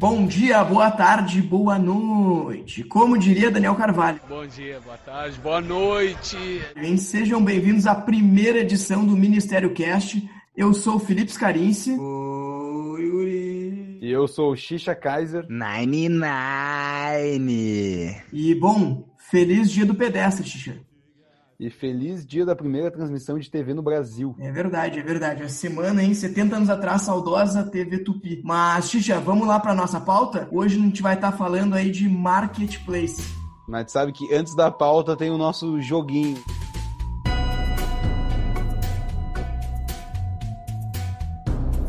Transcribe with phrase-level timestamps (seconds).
[0.00, 2.82] Bom dia, boa tarde, boa noite.
[2.82, 4.18] Como diria Daniel Carvalho.
[4.26, 6.38] Bom dia, boa tarde, boa noite.
[6.74, 10.26] Bem, sejam bem-vindos à primeira edição do Ministério Cast.
[10.56, 11.98] Eu sou o Felipe Scarinci.
[11.98, 13.98] Oi, Yuri.
[14.00, 15.44] E eu sou o Xixa Kaiser.
[15.50, 16.08] Nine
[17.28, 17.42] Nine.
[18.32, 20.80] E, bom, feliz dia do pedestre, Xixa.
[21.60, 24.34] E feliz dia da primeira transmissão de TV no Brasil.
[24.38, 25.42] É verdade, é verdade.
[25.42, 26.14] A semana, hein?
[26.14, 28.40] 70 anos atrás, saudosa TV Tupi.
[28.42, 30.48] Mas, Xixa, vamos lá para nossa pauta?
[30.50, 33.22] Hoje a gente vai estar tá falando aí de marketplace.
[33.68, 36.42] Mas sabe que antes da pauta tem o nosso joguinho.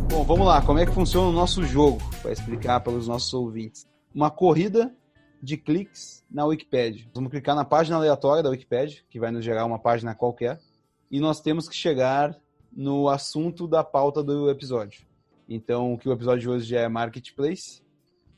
[0.09, 0.61] Bom, vamos lá.
[0.63, 1.97] Como é que funciona o nosso jogo?
[2.21, 3.87] Para explicar para os nossos ouvintes.
[4.13, 4.93] Uma corrida
[5.41, 7.05] de cliques na Wikipedia.
[7.13, 10.59] Vamos clicar na página aleatória da Wikipedia, que vai nos gerar uma página qualquer,
[11.09, 12.37] e nós temos que chegar
[12.71, 15.01] no assunto da pauta do episódio.
[15.49, 17.81] Então, que o episódio de hoje é Marketplace,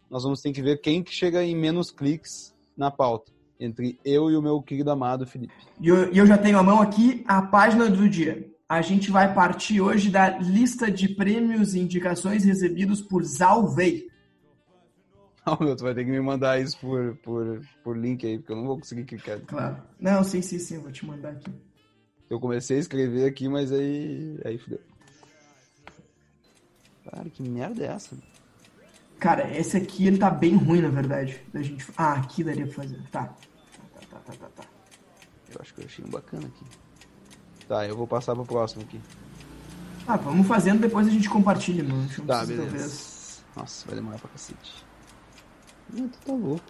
[0.10, 4.32] nós vamos ter que ver quem que chega em menos cliques na pauta, entre eu
[4.32, 5.54] e o meu querido amado Felipe.
[5.80, 8.50] E eu, eu já tenho a mão aqui a página do dia.
[8.68, 14.08] A gente vai partir hoje da lista de prêmios e indicações recebidos por Zalvei.
[15.46, 18.52] Não, meu, tu vai ter que me mandar isso por, por, por link aí, porque
[18.54, 19.40] eu não vou conseguir clicar.
[19.42, 19.78] Claro.
[20.00, 21.52] Não, sim, sim, sim, vou te mandar aqui.
[22.30, 24.40] Eu comecei a escrever aqui, mas aí.
[24.46, 24.80] Aí fudeu.
[27.12, 28.18] Cara, que merda é essa?
[29.20, 31.42] Cara, esse aqui ele tá bem ruim, na verdade.
[31.54, 31.86] Da gente...
[31.98, 33.02] Ah, aqui daria pra fazer.
[33.12, 33.26] Tá.
[33.26, 33.36] Tá,
[34.10, 34.64] tá, tá, tá, tá.
[35.54, 36.66] Eu acho que eu achei um bacana aqui.
[37.68, 39.00] Tá, eu vou passar pro próximo aqui.
[40.08, 42.08] Ah, vamos fazendo, depois a gente compartilha, mano.
[42.26, 42.64] Tá, beleza.
[42.64, 43.44] Talvez.
[43.56, 44.93] Nossa, vai demorar pra cacete.
[45.92, 46.64] Não, tu tá louco.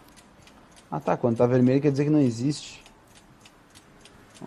[0.90, 2.84] Ah tá, quando tá vermelho quer dizer que não existe.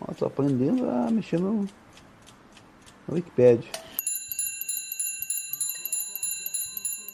[0.01, 1.63] Ó, tô aprendendo a mexer no,
[3.09, 3.71] no Wikipedia.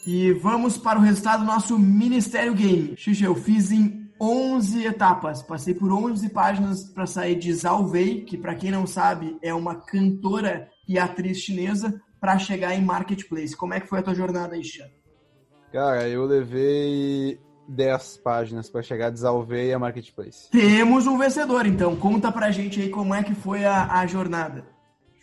[0.05, 2.95] E vamos para o resultado do nosso Ministério Game.
[2.97, 5.41] Xixa, eu fiz em 11 etapas.
[5.41, 9.53] Passei por 11 páginas para sair de Zhao Wei, que para quem não sabe é
[9.53, 13.55] uma cantora e atriz chinesa, para chegar em Marketplace.
[13.55, 14.89] Como é que foi a tua jornada aí, Xixa?
[15.71, 19.11] Cara, eu levei 10 páginas para chegar
[19.73, 20.49] a Marketplace.
[20.49, 21.95] Temos um vencedor, então.
[21.95, 24.65] Conta pra gente aí como é que foi a, a jornada.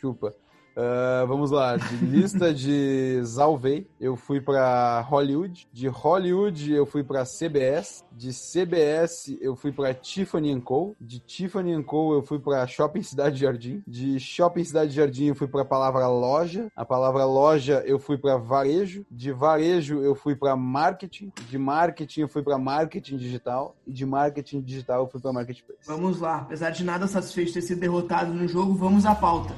[0.00, 0.34] Chupa.
[0.76, 5.68] Uh, vamos lá, de lista de Zalvei, eu fui para Hollywood.
[5.72, 8.04] De Hollywood, eu fui para CBS.
[8.12, 10.94] De CBS, eu fui para Tiffany Co.
[11.00, 13.82] De Tiffany Co, eu fui para Shopping Cidade Jardim.
[13.86, 16.68] De Shopping Cidade Jardim, eu fui para a palavra loja.
[16.76, 19.04] A palavra loja, eu fui para varejo.
[19.10, 21.32] De varejo, eu fui para marketing.
[21.48, 23.74] De marketing, eu fui para marketing digital.
[23.86, 25.80] E de marketing digital, eu fui para marketplace.
[25.86, 29.54] Vamos lá, apesar de nada satisfeito ter sido derrotado no jogo, vamos à pauta.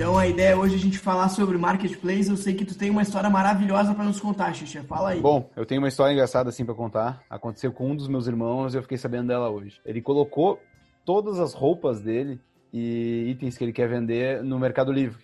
[0.00, 2.30] Então a ideia é hoje a gente falar sobre marketplace.
[2.30, 4.82] Eu sei que tu tem uma história maravilhosa para nos contar, Xixa.
[4.84, 5.20] Fala aí.
[5.20, 7.22] Bom, eu tenho uma história engraçada assim para contar.
[7.28, 9.78] Aconteceu com um dos meus irmãos e eu fiquei sabendo dela hoje.
[9.84, 10.58] Ele colocou
[11.04, 12.40] todas as roupas dele
[12.72, 15.22] e itens que ele quer vender no Mercado Livre.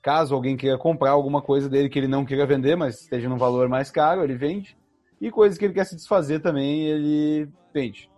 [0.00, 3.36] Caso alguém queira comprar alguma coisa dele que ele não queira vender, mas esteja num
[3.36, 4.76] valor mais caro, ele vende.
[5.20, 8.08] E coisas que ele quer se desfazer também, ele vende.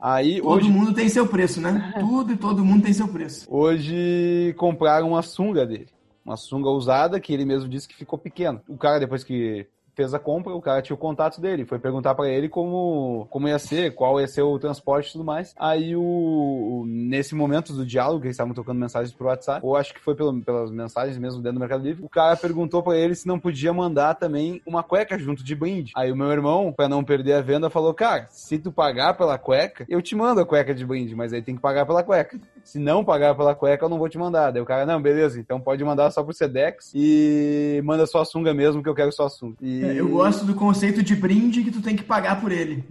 [0.00, 0.70] Aí, todo hoje...
[0.70, 1.92] mundo tem seu preço, né?
[1.98, 3.46] Tudo e todo mundo tem seu preço.
[3.50, 5.88] Hoje compraram uma sunga dele.
[6.24, 8.60] Uma sunga usada que ele mesmo disse que ficou pequeno.
[8.68, 9.66] O cara, depois que
[9.98, 13.48] fez a compra, o cara tinha o contato dele, foi perguntar para ele como, como
[13.48, 15.52] ia ser, qual ia ser o transporte e tudo mais.
[15.58, 20.00] Aí o nesse momento do diálogo, eles estavam trocando mensagens pro WhatsApp, ou acho que
[20.00, 23.26] foi pelo, pelas mensagens mesmo dentro do Mercado Livre, o cara perguntou para ele se
[23.26, 25.90] não podia mandar também uma cueca junto de brinde.
[25.96, 29.36] Aí o meu irmão, para não perder a venda, falou: "Cara, se tu pagar pela
[29.36, 32.38] cueca, eu te mando a cueca de brinde, mas aí tem que pagar pela cueca.
[32.62, 34.52] Se não pagar pela cueca, eu não vou te mandar".
[34.52, 38.24] Daí o cara: "Não, beleza, então pode mandar só pro Sedex e manda só a
[38.24, 39.56] sunga mesmo que eu quero só a sunga".
[39.60, 42.84] E eu gosto do conceito de brinde que tu tem que pagar por ele.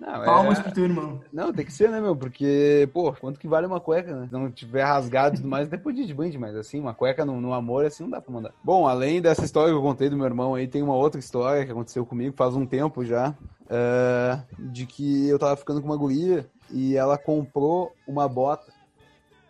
[0.00, 0.62] Não, Palmas é...
[0.62, 1.20] pro teu irmão.
[1.30, 2.16] Não, tem que ser, né, meu?
[2.16, 4.26] Porque, pô, quanto que vale uma cueca, né?
[4.26, 7.38] Se não tiver rasgado e tudo mais, depois de brinde, mas assim, uma cueca no,
[7.38, 8.52] no, amor, assim, não dá pra mandar.
[8.64, 11.66] Bom, além dessa história que eu contei do meu irmão aí, tem uma outra história
[11.66, 15.96] que aconteceu comigo faz um tempo já, uh, de que eu tava ficando com uma
[15.98, 18.72] guria e ela comprou uma bota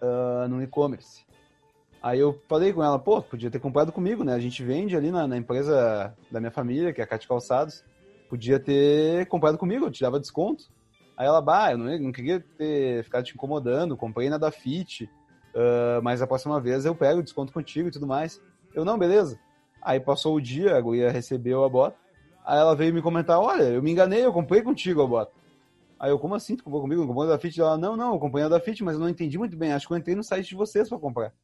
[0.02, 1.25] uh, no e-commerce.
[2.02, 4.35] Aí eu falei com ela, pô, podia ter comprado comigo, né?
[4.35, 7.85] A gente vende ali na, na empresa da minha família, que é a Cate Calçados.
[8.29, 10.64] Podia ter comprado comigo, eu te dava desconto.
[11.17, 15.05] Aí ela, bah, eu não, não queria ter ficado te incomodando, comprei na da Fit,
[15.05, 18.41] uh, mas a próxima vez eu pego desconto contigo e tudo mais.
[18.75, 19.38] Eu, não, beleza.
[19.82, 21.99] Aí passou o dia, a guria recebeu a bota.
[22.46, 25.32] Aí ela veio me comentar, olha, eu me enganei, eu comprei contigo a bota.
[25.99, 26.56] Aí eu, como assim?
[26.56, 27.03] Tu comprou comigo?
[27.03, 27.61] Não comprou da Fit?
[27.61, 29.73] Ela, não, não, eu comprei da Fit, mas eu não entendi muito bem.
[29.73, 31.35] Acho que eu entrei no site de vocês pra comprar.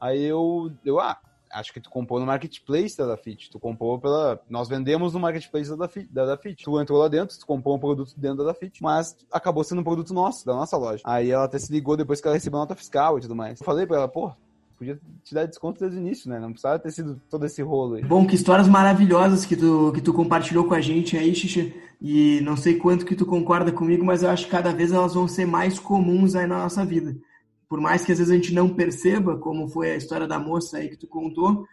[0.00, 1.18] Aí eu, eu, ah,
[1.50, 3.50] acho que tu comprou no marketplace da Dafit.
[3.50, 4.40] Tu comprou pela.
[4.48, 6.64] Nós vendemos no marketplace da Dafit, da Dafit.
[6.64, 9.84] Tu entrou lá dentro, tu comprou um produto dentro da Dafit, mas acabou sendo um
[9.84, 11.02] produto nosso, da nossa loja.
[11.04, 13.60] Aí ela até se ligou depois que ela recebeu a nota fiscal e tudo mais.
[13.60, 14.32] Eu falei pra ela, pô,
[14.76, 16.38] podia te dar desconto desde o início, né?
[16.38, 18.04] Não precisava ter sido todo esse rolo aí.
[18.04, 21.74] Bom, que histórias maravilhosas que tu, que tu compartilhou com a gente aí, Xixi.
[22.00, 25.14] E não sei quanto que tu concorda comigo, mas eu acho que cada vez elas
[25.14, 27.16] vão ser mais comuns aí na nossa vida.
[27.68, 30.78] Por mais que às vezes a gente não perceba, como foi a história da moça
[30.78, 31.66] aí que tu contou,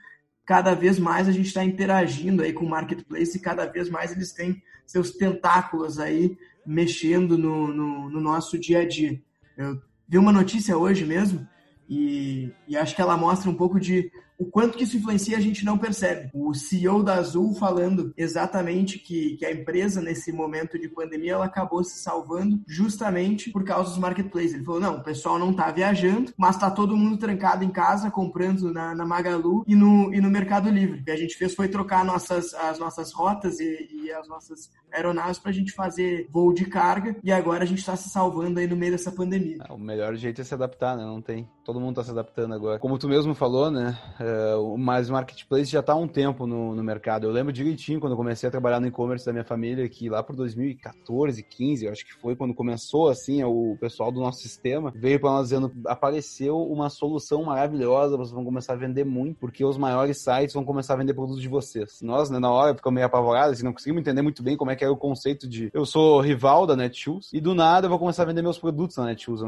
[0.46, 4.12] cada vez mais a gente está interagindo aí com o marketplace e cada vez mais
[4.12, 9.22] eles têm seus tentáculos aí mexendo no, no, no nosso dia a dia.
[9.58, 11.48] Eu vi uma notícia hoje mesmo
[11.90, 15.42] e, e, acho que ela mostra um pouco de o quanto que isso influencia a
[15.42, 16.30] gente não percebe.
[16.34, 21.46] O CEO da Azul falando exatamente que, que a empresa, nesse momento de pandemia, ela
[21.46, 24.54] acabou se salvando justamente por causa dos marketplaces.
[24.54, 28.12] Ele falou, não, o pessoal não está viajando, mas está todo mundo trancado em casa,
[28.12, 31.02] comprando na, na, Magalu e no, e no Mercado Livre.
[31.02, 34.72] O que a gente fez foi trocar nossas, as nossas rotas e, e as nossas
[34.92, 38.60] aeronaves para a gente fazer voo de carga e agora a gente está se salvando
[38.60, 39.58] aí no meio dessa pandemia.
[39.68, 41.04] É, o melhor jeito é se adaptar, né?
[41.04, 41.50] Não tem.
[41.64, 42.80] Todo mundo está se adaptando agora.
[42.80, 43.98] Como tu mesmo falou, né?
[44.24, 47.28] Uh, mas o marketplace já está há um tempo no, no mercado.
[47.28, 50.24] Eu lembro direitinho quando eu comecei a trabalhar no e-commerce da minha família, que lá
[50.24, 54.94] por 2014, 15, eu acho que foi quando começou assim, o pessoal do nosso sistema
[54.96, 59.66] veio para nós dizendo: apareceu uma solução maravilhosa, vocês vão começar a vender muito, porque
[59.66, 62.02] os maiores sites vão começar a vender produtos de vocês.
[62.02, 64.76] Nós, né, na hora, ficamos meio apavorados, assim, não conseguimos entender muito bem como é
[64.76, 68.00] que era o conceito de eu sou rival da Netshoes e do nada eu vou
[68.00, 69.42] começar a vender meus produtos na Netshoes.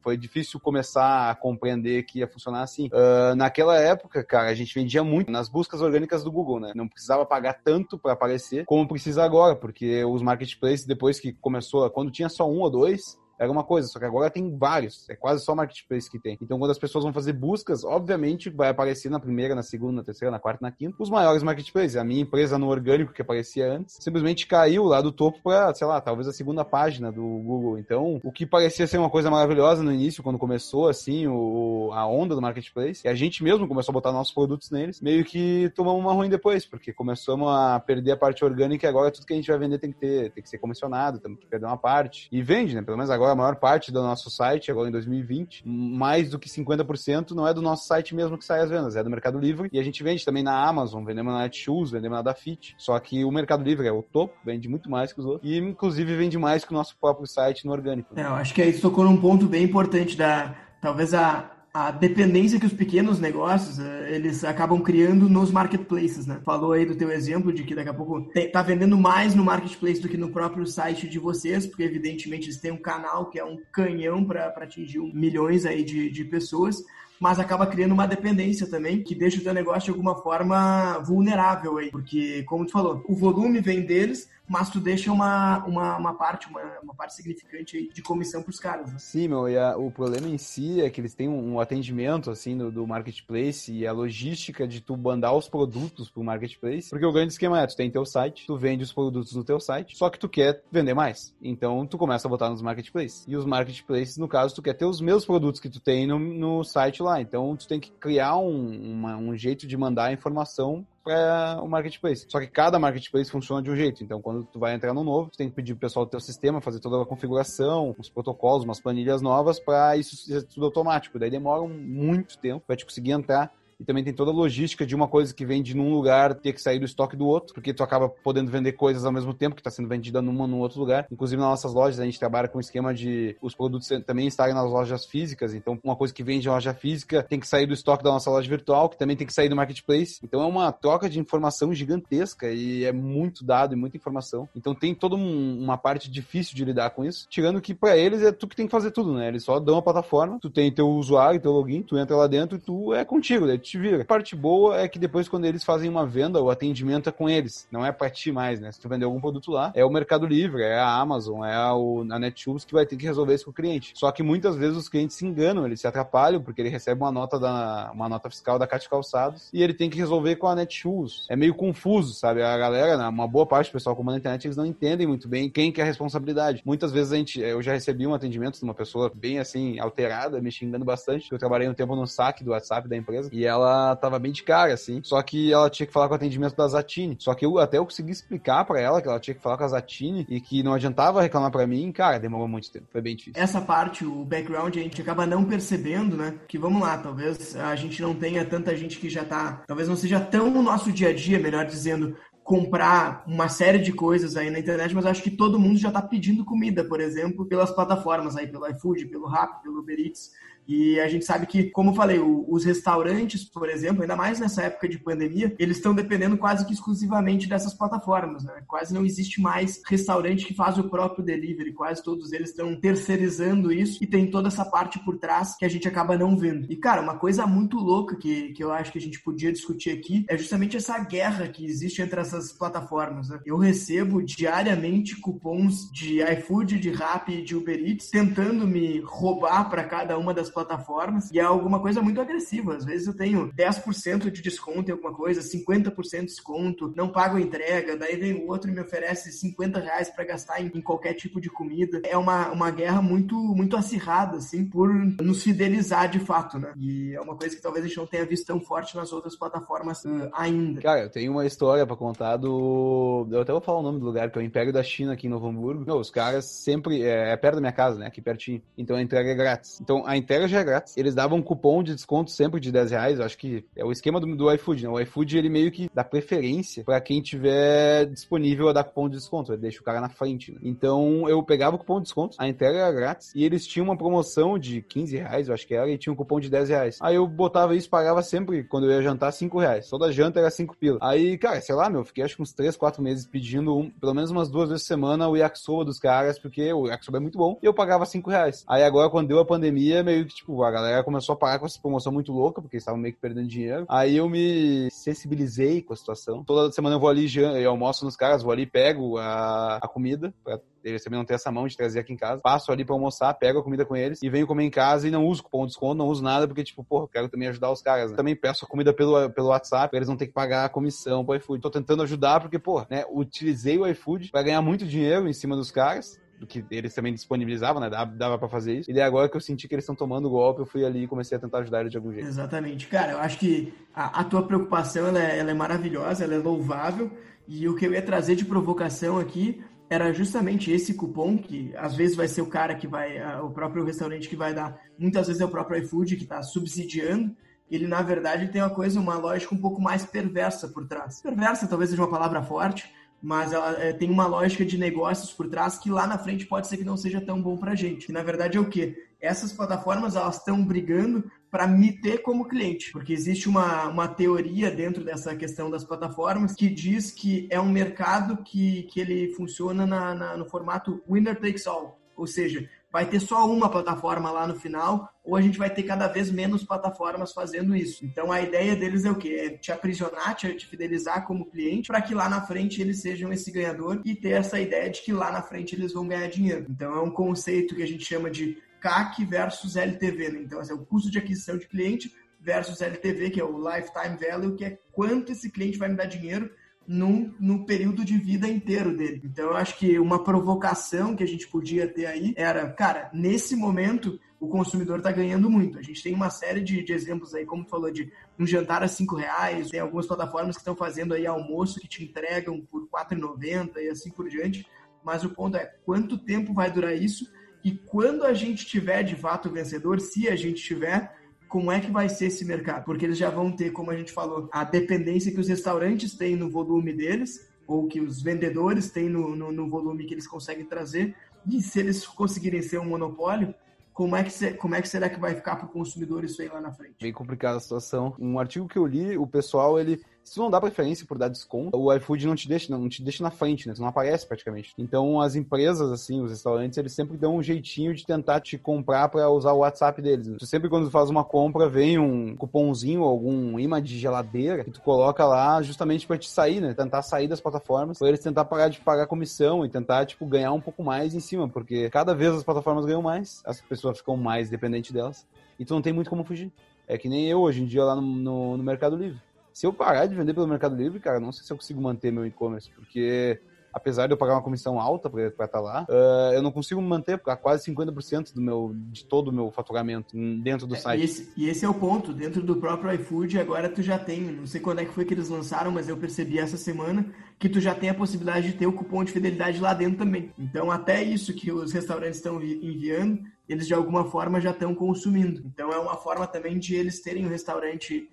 [0.00, 2.86] Foi difícil começar a compreender que ia funcionar assim.
[2.86, 3.95] Uh, naquela época,
[4.26, 6.72] cara, a gente vendia muito nas buscas orgânicas do Google, né?
[6.74, 11.88] Não precisava pagar tanto para aparecer como precisa agora, porque os marketplaces, depois que começou,
[11.90, 15.08] quando tinha só um ou dois, era uma coisa, só que agora tem vários.
[15.08, 16.38] É quase só marketplace que tem.
[16.40, 20.04] Então, quando as pessoas vão fazer buscas, obviamente vai aparecer na primeira, na segunda, na
[20.04, 21.96] terceira, na quarta, na quinta, os maiores marketplaces.
[21.96, 25.86] A minha empresa no orgânico, que aparecia antes, simplesmente caiu lá do topo para, sei
[25.86, 27.78] lá, talvez a segunda página do Google.
[27.78, 32.06] Então, o que parecia ser uma coisa maravilhosa no início, quando começou, assim, o, a
[32.06, 35.70] onda do marketplace, e a gente mesmo começou a botar nossos produtos neles, meio que
[35.74, 39.32] tomamos uma ruim depois, porque começamos a perder a parte orgânica e agora tudo que
[39.32, 41.76] a gente vai vender tem que ter, tem que ser comissionado, temos que perder uma
[41.76, 42.28] parte.
[42.30, 42.82] E vende, né?
[42.82, 46.38] Pelo menos agora agora a maior parte do nosso site, agora em 2020, mais do
[46.38, 49.38] que 50% não é do nosso site mesmo que sai as vendas, é do Mercado
[49.38, 49.68] Livre.
[49.72, 52.74] E a gente vende também na Amazon, vendemos na Netshoes, vendemos na Dafit.
[52.78, 55.50] Só que o Mercado Livre é o topo, vende muito mais que os outros.
[55.50, 58.18] E inclusive vende mais que o nosso próprio site no orgânico.
[58.18, 61.90] É, eu acho que aí você tocou num ponto bem importante da talvez a, a
[61.90, 66.40] dependência que os pequenos negócios eh, eles acabam criando nos marketplaces, né?
[66.42, 70.00] Falou aí do teu exemplo de que daqui a pouco tá vendendo mais no marketplace
[70.00, 73.44] do que no próprio site de vocês, porque evidentemente eles têm um canal que é
[73.44, 76.82] um canhão para atingir milhões aí de, de pessoas
[77.18, 81.78] mas acaba criando uma dependência também que deixa o teu negócio de alguma forma vulnerável
[81.78, 86.14] aí, porque como tu falou, o volume vem deles, mas tu deixa uma, uma, uma
[86.14, 88.92] parte, uma, uma parte significante de comissão para os caras.
[88.92, 88.98] Né?
[88.98, 92.30] Sim, meu, e a, o problema em si é que eles têm um, um atendimento,
[92.30, 97.04] assim, do, do, marketplace e a logística de tu bandar os produtos pro marketplace, porque
[97.04, 99.96] o grande esquema é, tu tem teu site, tu vende os produtos no teu site,
[99.96, 101.34] só que tu quer vender mais.
[101.42, 103.24] Então, tu começa a botar nos marketplaces.
[103.26, 106.18] E os marketplaces, no caso, tu quer ter os mesmos produtos que tu tem no,
[106.18, 107.20] no site lá.
[107.20, 111.68] Então, tu tem que criar um, uma, um jeito de mandar a informação para o
[111.68, 112.26] marketplace.
[112.28, 114.02] Só que cada marketplace funciona de um jeito.
[114.02, 116.20] Então, quando tu vai entrar no novo, tu tem que pedir pro pessoal do teu
[116.20, 121.18] sistema fazer toda a configuração, os protocolos, umas planilhas novas para isso ser tudo automático.
[121.18, 124.94] Daí demora muito tempo para te conseguir entrar e também tem toda a logística de
[124.94, 127.82] uma coisa que vende num lugar ter que sair do estoque do outro, porque tu
[127.82, 131.06] acaba podendo vender coisas ao mesmo tempo que está sendo vendida numa num outro lugar.
[131.10, 134.54] Inclusive nas nossas lojas a gente trabalha com o esquema de os produtos também estarem
[134.54, 137.74] nas lojas físicas, então uma coisa que vende em loja física tem que sair do
[137.74, 140.20] estoque da nossa loja virtual, que também tem que sair do marketplace.
[140.22, 144.48] Então é uma troca de informação gigantesca e é muito dado e muita informação.
[144.56, 148.22] Então tem toda um, uma parte difícil de lidar com isso, tirando que para eles
[148.22, 149.28] é tu que tem que fazer tudo, né?
[149.28, 152.56] Eles só dão a plataforma, tu tem teu usuário, teu login, tu entra lá dentro
[152.56, 153.58] e tu é contigo, né?
[153.66, 154.02] Te vira.
[154.02, 157.28] A parte boa é que depois, quando eles fazem uma venda, o atendimento é com
[157.28, 158.70] eles, não é pra ti mais, né?
[158.72, 161.74] Se tu vender algum produto lá, é o Mercado Livre, é a Amazon, é a,
[161.74, 163.92] o, a Netshoes que vai ter que resolver isso com o cliente.
[163.94, 167.12] Só que muitas vezes os clientes se enganam, eles se atrapalham, porque ele recebe uma
[167.12, 170.54] nota, da, uma nota fiscal da Cate Calçados e ele tem que resolver com a
[170.54, 171.26] Netshoes.
[171.28, 172.42] É meio confuso, sabe?
[172.42, 175.28] A galera, né, uma boa parte do pessoal comanda a internet, eles não entendem muito
[175.28, 176.62] bem quem que é a responsabilidade.
[176.64, 180.40] Muitas vezes a gente, eu já recebi um atendimento de uma pessoa bem assim, alterada,
[180.40, 181.30] me xingando bastante.
[181.30, 184.32] Eu trabalhei um tempo no saque do WhatsApp da empresa e ela ela tava bem
[184.32, 185.00] de cara, assim.
[185.02, 187.16] Só que ela tinha que falar com o atendimento da Zatini.
[187.18, 189.64] Só que eu até eu consegui explicar para ela que ela tinha que falar com
[189.64, 192.86] a Zatini e que não adiantava reclamar para mim, cara, demorou muito tempo.
[192.90, 193.42] Foi bem difícil.
[193.42, 196.34] Essa parte, o background, a gente acaba não percebendo, né?
[196.46, 199.62] Que vamos lá, talvez a gente não tenha tanta gente que já tá.
[199.66, 203.92] Talvez não seja tão no nosso dia a dia, melhor dizendo, comprar uma série de
[203.92, 207.44] coisas aí na internet, mas acho que todo mundo já está pedindo comida, por exemplo,
[207.44, 210.30] pelas plataformas aí, pelo iFood, pelo Rappi, pelo Uber Eats.
[210.66, 214.62] E a gente sabe que, como eu falei, os restaurantes, por exemplo, ainda mais nessa
[214.62, 218.62] época de pandemia, eles estão dependendo quase que exclusivamente dessas plataformas, né?
[218.66, 223.72] Quase não existe mais restaurante que faz o próprio delivery, quase todos eles estão terceirizando
[223.72, 226.70] isso e tem toda essa parte por trás que a gente acaba não vendo.
[226.70, 229.90] E, cara, uma coisa muito louca que, que eu acho que a gente podia discutir
[229.90, 233.40] aqui é justamente essa guerra que existe entre essas plataformas, né?
[233.46, 239.68] Eu recebo diariamente cupons de iFood, de Rappi e de Uber Eats tentando me roubar
[239.70, 242.74] para cada uma das plataformas e é alguma coisa muito agressiva.
[242.74, 247.38] Às vezes eu tenho 10% de desconto em alguma coisa, 50% de desconto, não pago
[247.38, 251.12] entrega, daí vem o outro e me oferece 50 reais para gastar em, em, qualquer
[251.12, 252.00] tipo de comida.
[252.04, 256.72] É uma, uma guerra muito, muito acirrada, assim, por nos fidelizar de fato, né?
[256.78, 259.36] E é uma coisa que talvez a gente não tenha visto tão forte nas outras
[259.36, 260.80] plataformas uh, ainda.
[260.80, 263.26] Cara, eu tenho uma história para contar do.
[263.30, 265.26] Eu até vou falar o nome do lugar, que é o Império da China aqui
[265.26, 265.92] em Novo Hamburgo.
[265.94, 267.02] Os caras sempre.
[267.02, 268.06] É, é perto da minha casa, né?
[268.06, 268.62] Aqui pertinho.
[268.78, 269.80] Então a entrega é grátis.
[269.80, 270.96] Então a entrega já é grátis.
[270.96, 273.18] Eles davam um cupom de desconto sempre de 10 reais.
[273.18, 274.88] Eu acho que é o esquema do, do iFood, né?
[274.88, 279.16] O iFood, ele meio que dá preferência para quem tiver disponível a dar cupom de
[279.16, 279.52] desconto.
[279.52, 280.58] Ele deixa o cara na frente, né?
[280.62, 283.96] Então, eu pegava o cupom de desconto, a entrega era grátis, e eles tinham uma
[283.96, 286.98] promoção de 15 reais, eu acho que era, e tinha um cupom de 10 reais.
[287.00, 289.88] Aí eu botava isso, pagava sempre, quando eu ia jantar, 5 reais.
[289.88, 290.98] Toda janta era 5 pila.
[291.00, 294.14] Aí, cara, sei lá, meu, fiquei acho que uns 3, 4 meses pedindo um, pelo
[294.14, 297.38] menos umas duas vezes por semana o yakisoba dos caras, porque o yakisoba é muito
[297.38, 298.64] bom, e eu pagava 5 reais.
[298.68, 301.66] Aí agora, quando deu a pandemia, meio que, tipo, a galera começou a pagar com
[301.66, 303.86] essa promoção muito louca, porque eles estavam meio que perdendo dinheiro.
[303.88, 306.44] Aí eu me sensibilizei com a situação.
[306.44, 310.32] Toda semana eu vou ali, eu almoço nos caras, vou ali, pego a, a comida,
[310.44, 312.40] pra eles também não ter essa mão de trazer aqui em casa.
[312.40, 315.10] Passo ali pra almoçar, pego a comida com eles e venho comer em casa e
[315.10, 317.82] não uso cupom de desconto, não uso nada, porque, tipo, porra, quero também ajudar os
[317.82, 318.12] caras.
[318.12, 318.16] Né?
[318.16, 321.24] Também peço a comida pelo, pelo WhatsApp, pra eles não ter que pagar a comissão
[321.24, 321.60] pro iFood.
[321.60, 325.56] Tô tentando ajudar porque, porra, né, utilizei o iFood pra ganhar muito dinheiro em cima
[325.56, 327.88] dos caras que eles também disponibilizavam, né?
[327.88, 328.90] Dava, para fazer isso.
[328.90, 331.04] E daí agora que eu senti que eles estão tomando o golpe, eu fui ali
[331.04, 332.26] e comecei a tentar ajudar eles de algum jeito.
[332.26, 332.88] Exatamente.
[332.88, 336.38] Cara, eu acho que a, a tua preocupação ela é, ela é maravilhosa, ela é
[336.38, 337.12] louvável.
[337.46, 341.94] E o que eu ia trazer de provocação aqui era justamente esse cupom que às
[341.94, 345.40] vezes vai ser o cara que vai, o próprio restaurante que vai dar, muitas vezes
[345.40, 347.36] é o próprio iFood que está subsidiando.
[347.70, 351.20] Ele na verdade tem uma coisa, uma lógica um pouco mais perversa por trás.
[351.20, 355.48] Perversa talvez seja uma palavra forte, mas ela é, tem uma lógica de negócios por
[355.48, 358.06] trás que lá na frente pode ser que não seja tão bom para gente.
[358.06, 359.06] Que na verdade é o quê?
[359.20, 364.70] Essas plataformas elas estão brigando para me ter como cliente, porque existe uma, uma teoria
[364.70, 369.86] dentro dessa questão das plataformas que diz que é um mercado que, que ele funciona
[369.86, 374.46] na, na no formato winner takes all, ou seja, vai ter só uma plataforma lá
[374.46, 378.02] no final, ou a gente vai ter cada vez menos plataformas fazendo isso.
[378.06, 379.36] Então a ideia deles é o quê?
[379.38, 383.30] É te aprisionar, te, te fidelizar como cliente, para que lá na frente eles sejam
[383.30, 386.64] esse ganhador e ter essa ideia de que lá na frente eles vão ganhar dinheiro.
[386.70, 390.30] Então é um conceito que a gente chama de CAC versus LTV.
[390.30, 390.38] Né?
[390.40, 392.10] Então, é o custo de aquisição de cliente
[392.40, 396.06] versus LTV, que é o Lifetime Value, que é quanto esse cliente vai me dar
[396.06, 396.50] dinheiro
[396.86, 399.20] no, no período de vida inteiro dele.
[399.24, 403.56] Então, eu acho que uma provocação que a gente podia ter aí era, cara, nesse
[403.56, 405.78] momento o consumidor está ganhando muito.
[405.78, 408.82] A gente tem uma série de, de, exemplos aí, como tu falou, de um jantar
[408.82, 412.82] a cinco reais, tem algumas plataformas que estão fazendo aí almoço que te entregam por
[412.82, 414.66] R$ 4,90 e assim por diante.
[415.02, 417.26] Mas o ponto é quanto tempo vai durar isso
[417.66, 421.15] e quando a gente tiver de fato vencedor, se a gente tiver,
[421.48, 422.84] como é que vai ser esse mercado?
[422.84, 426.36] Porque eles já vão ter, como a gente falou, a dependência que os restaurantes têm
[426.36, 430.64] no volume deles, ou que os vendedores têm no, no, no volume que eles conseguem
[430.64, 431.14] trazer,
[431.48, 433.54] e se eles conseguirem ser um monopólio,
[433.92, 436.48] como é que, como é que será que vai ficar para o consumidor isso aí
[436.48, 436.96] lá na frente?
[437.00, 438.14] Bem complicada a situação.
[438.18, 441.78] Um artigo que eu li, o pessoal, ele se não dá preferência por dar desconto,
[441.78, 443.74] o iFood não te deixa, não, te deixa na frente, né?
[443.74, 444.72] Tu não aparece praticamente.
[444.76, 449.08] Então as empresas, assim, os restaurantes, eles sempre dão um jeitinho de tentar te comprar
[449.08, 450.26] para usar o WhatsApp deles.
[450.26, 450.36] Né?
[450.36, 454.72] Tu sempre quando tu faz uma compra, vem um cupomzinho, algum imã de geladeira, que
[454.72, 456.74] tu coloca lá justamente para te sair, né?
[456.74, 460.52] Tentar sair das plataformas, para eles tentar parar de pagar comissão e tentar, tipo, ganhar
[460.52, 464.16] um pouco mais em cima, porque cada vez as plataformas ganham mais, as pessoas ficam
[464.16, 465.24] mais dependentes delas,
[465.56, 466.50] e tu não tem muito como fugir.
[466.88, 469.20] É que nem eu hoje em dia lá no, no, no Mercado Livre.
[469.56, 472.12] Se eu parar de vender pelo Mercado Livre, cara, não sei se eu consigo manter
[472.12, 473.40] meu e-commerce, porque
[473.72, 476.82] apesar de eu pagar uma comissão alta para estar tá lá, uh, eu não consigo
[476.82, 481.00] manter quase 50% do meu, de todo o meu faturamento dentro do é, site.
[481.00, 484.20] E esse, e esse, é o ponto, dentro do próprio iFood, agora tu já tem,
[484.24, 487.06] não sei quando é que foi que eles lançaram, mas eu percebi essa semana
[487.38, 490.34] que tu já tem a possibilidade de ter o cupom de fidelidade lá dentro também.
[490.38, 495.40] Então, até isso que os restaurantes estão enviando, eles de alguma forma já estão consumindo.
[495.46, 498.10] Então, é uma forma também de eles terem o um restaurante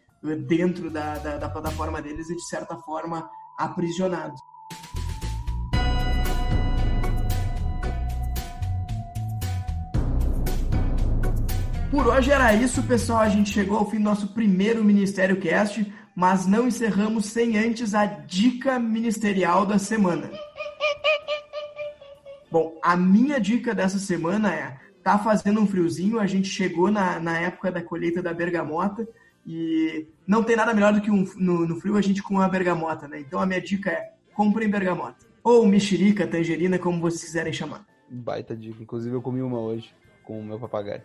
[0.47, 4.39] dentro da, da, da plataforma deles e, de certa forma, aprisionados.
[11.91, 13.19] Por hoje era isso, pessoal.
[13.19, 17.93] A gente chegou ao fim do nosso primeiro Ministério Cast, mas não encerramos sem antes
[17.93, 20.31] a dica ministerial da semana.
[22.49, 27.19] Bom, a minha dica dessa semana é: tá fazendo um friozinho, a gente chegou na,
[27.19, 29.07] na época da colheita da bergamota
[29.45, 32.47] e não tem nada melhor do que um, no, no frio a gente com uma
[32.47, 33.19] bergamota, né?
[33.19, 35.25] Então a minha dica é: comprem bergamota.
[35.43, 37.85] Ou mexerica, tangerina, como vocês quiserem chamar.
[38.09, 38.81] Baita dica.
[38.81, 41.01] Inclusive eu comi uma hoje com o meu papagaio.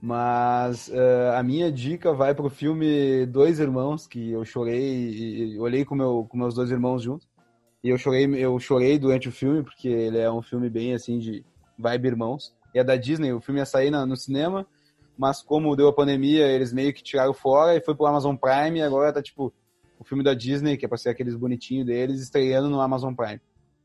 [0.00, 5.84] Mas uh, a minha dica vai pro filme Dois Irmãos, que eu chorei e olhei
[5.84, 7.28] com, meu, com meus dois irmãos juntos.
[7.84, 11.18] E eu chorei, eu chorei durante o filme, porque ele é um filme bem assim
[11.18, 11.44] de
[11.78, 12.52] vibe irmãos.
[12.74, 14.66] E é da Disney, o filme ia sair na, no cinema,
[15.16, 18.78] mas como deu a pandemia, eles meio que tiraram fora e foi pro Amazon Prime,
[18.78, 19.52] e agora tá tipo
[19.98, 23.40] o filme da Disney, que é pra ser aqueles bonitinhos deles, estreando no Amazon Prime.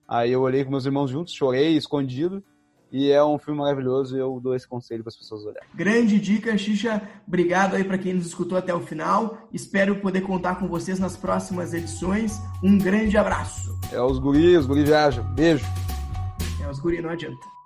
[0.07, 2.43] Aí eu olhei com meus irmãos juntos, chorei, escondido,
[2.91, 5.67] e é um filme maravilhoso e eu dou esse conselho para as pessoas olharem.
[5.75, 7.01] Grande dica, Xixa.
[7.27, 9.38] Obrigado aí para quem nos escutou até o final.
[9.51, 12.39] Espero poder contar com vocês nas próximas edições.
[12.63, 13.77] Um grande abraço.
[13.91, 15.24] É os guris, os guris viajam.
[15.34, 15.65] Beijo.
[16.63, 17.56] É os guris, não adianta.